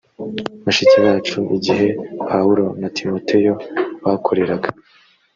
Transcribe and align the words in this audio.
bashiki 0.65 0.97
bacu 1.05 1.39
igihe 1.57 1.87
pawulo 2.27 2.65
na 2.79 2.87
timoteyo 2.97 3.53
bakoreraga 4.03 4.69